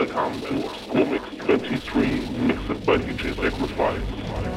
Welcome 0.00 0.40
to 0.40 0.66
Comics 0.90 1.36
23, 1.44 2.20
mixed 2.46 2.86
by 2.86 2.96
DJ 2.96 3.36
Sacrifice. 3.36 4.49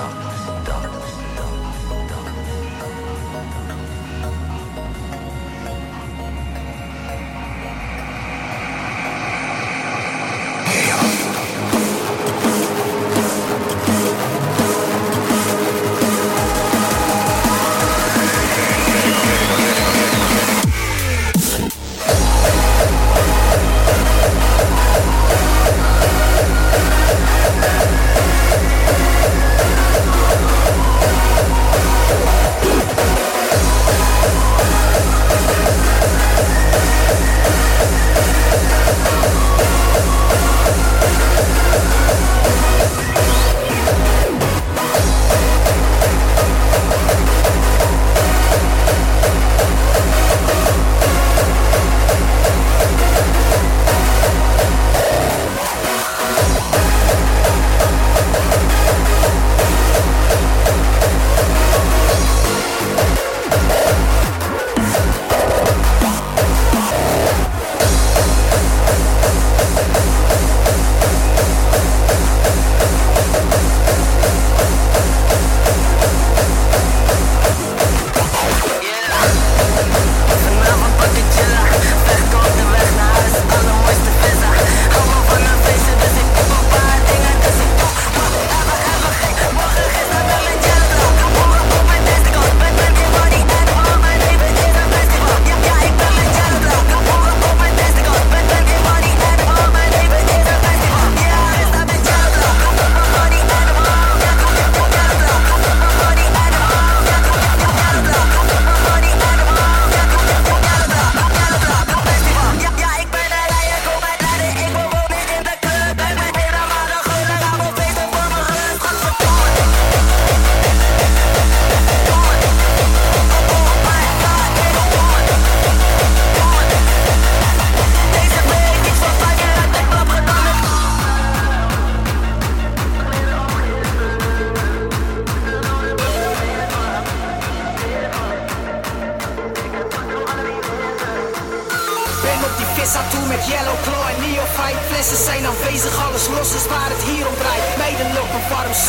darkness, 0.00 0.66
darkness. 0.66 0.99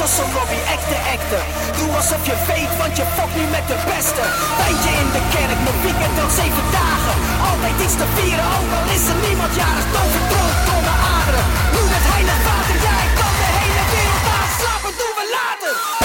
Was 0.01 0.17
Robbie, 0.17 0.63
acte, 0.75 0.97
acte 1.13 1.39
Doe 1.77 1.95
alsof 1.95 2.25
je 2.25 2.35
weet, 2.47 2.73
want 2.81 2.97
je 2.97 3.05
fokt 3.15 3.35
nu 3.35 3.45
met 3.57 3.65
de 3.71 3.77
beste. 3.91 4.23
Tijdje 4.59 4.91
in 5.01 5.09
de 5.15 5.23
kerk, 5.35 5.59
mijn 5.65 5.79
weekend 5.85 6.15
dan 6.19 6.31
zeven 6.41 6.67
dagen. 6.79 7.15
Altijd 7.49 7.75
iets 7.85 7.97
te 8.01 8.07
vieren, 8.15 8.47
ook 8.57 8.71
al 8.77 8.85
is 8.95 9.05
er 9.11 9.19
niemand 9.27 9.53
jarig. 9.61 9.87
Toverdroog, 9.93 10.57
de 10.87 10.95
aderen. 11.15 11.45
Nu 11.73 11.81
het 11.95 12.05
heilig 12.13 12.39
water, 12.47 12.77
jij 12.87 13.05
kan 13.19 13.33
de 13.41 13.47
hele 13.57 13.83
wereld 13.93 14.25
aanslapen 14.39 14.93
doen 14.99 15.13
we 15.19 15.25
later. 15.37 16.00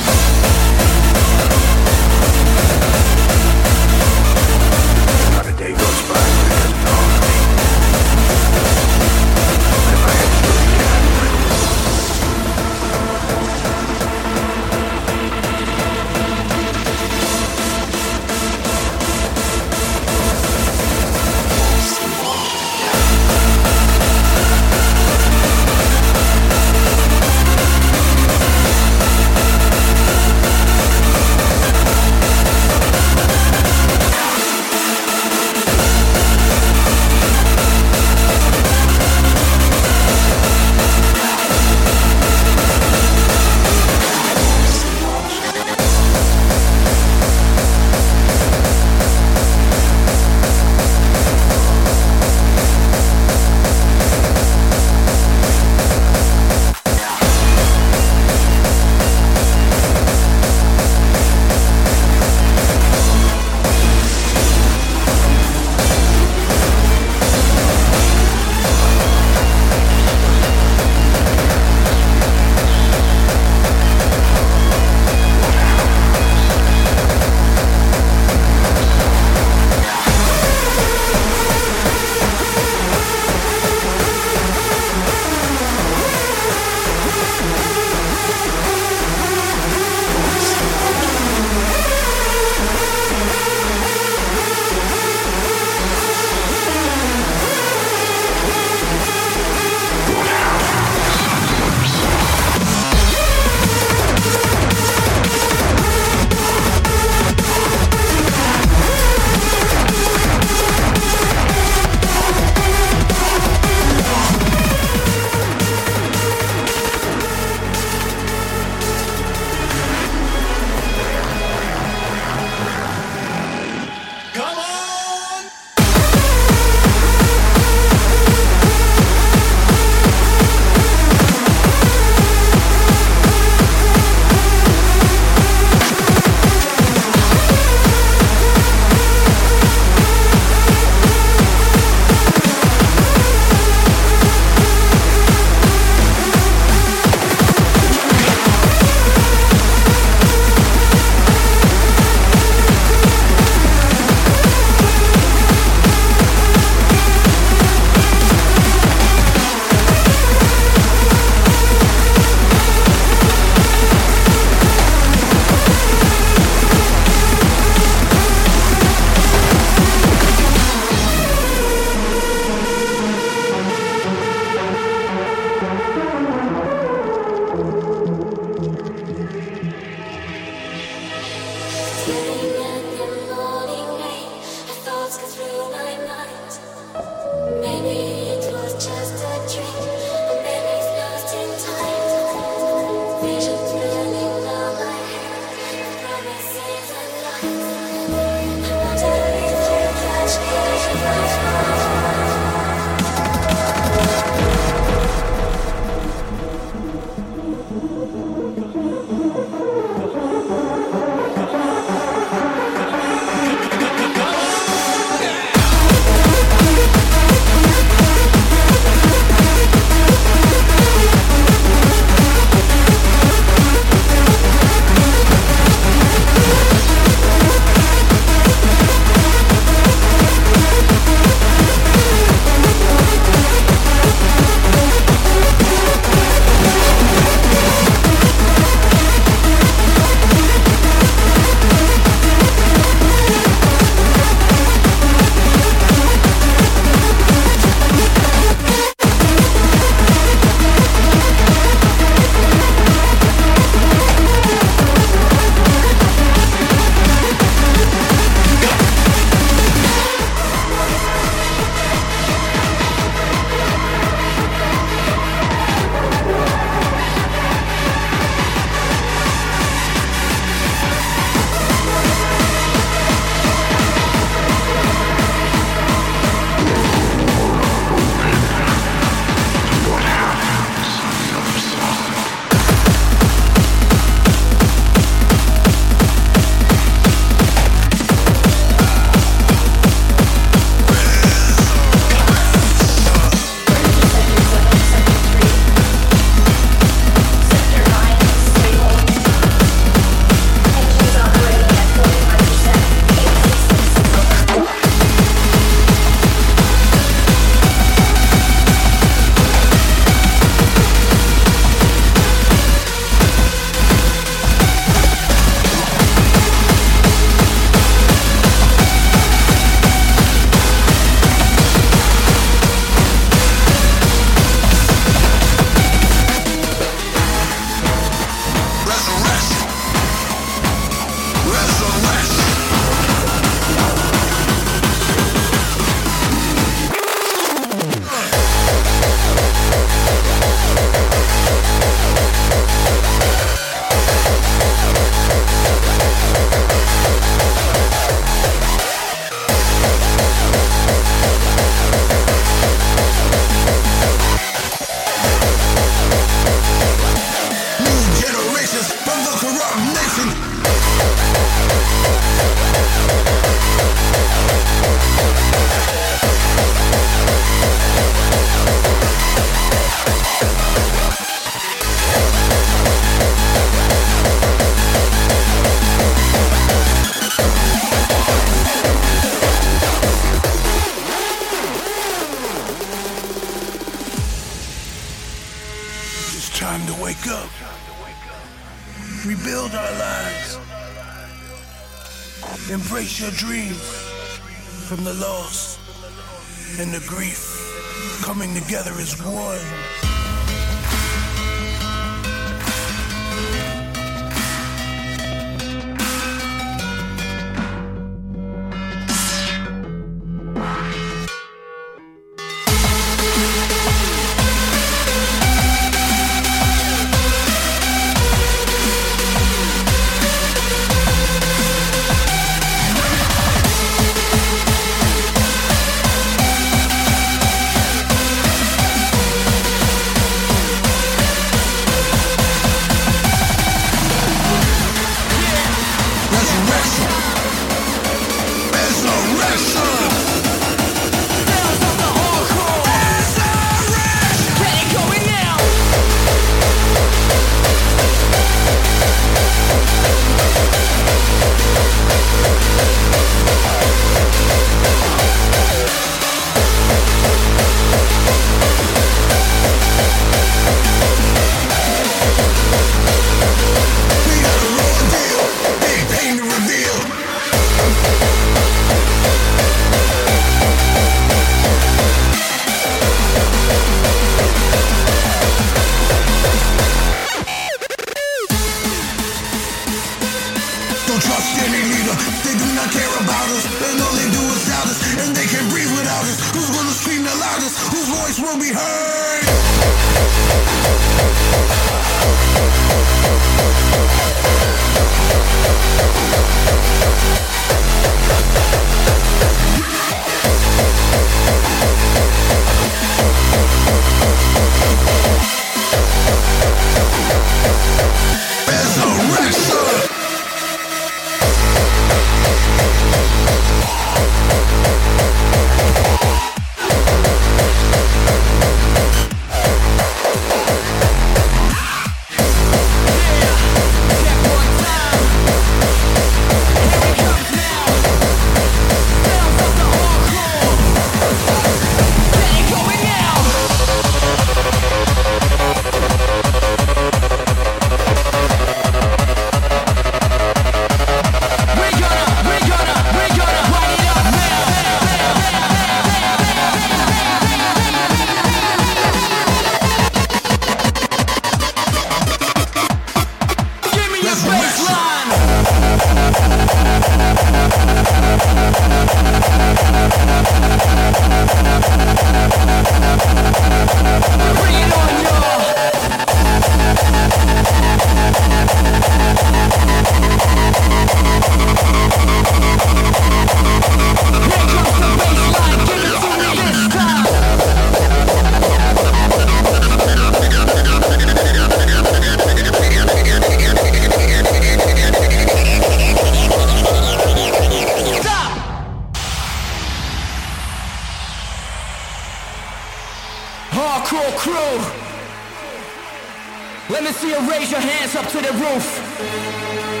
Up 598.21 598.29
to 598.29 598.37
the 598.39 598.53
roof. 598.53 600.00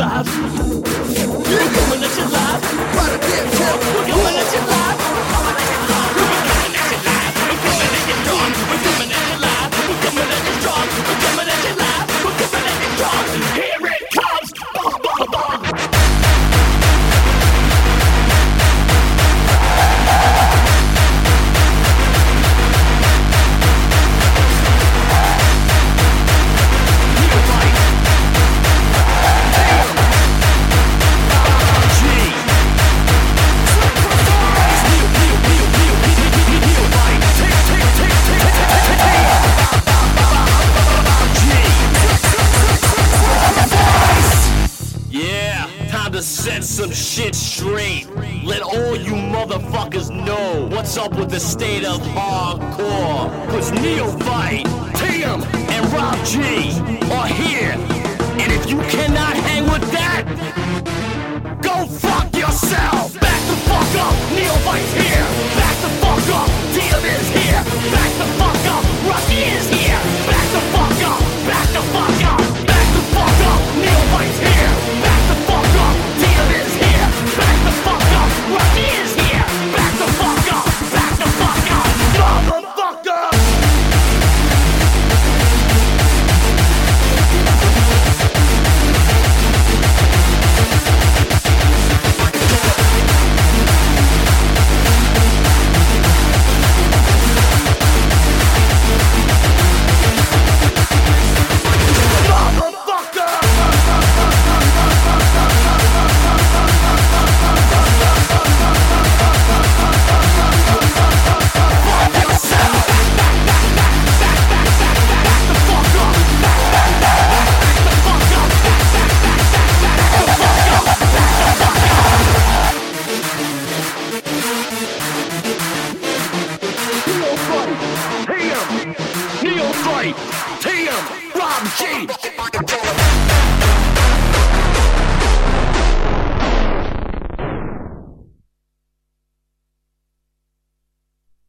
that. 0.00 0.89